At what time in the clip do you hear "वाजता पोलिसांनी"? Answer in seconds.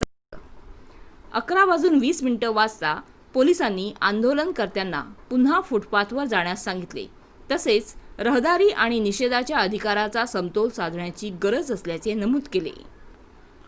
2.51-3.85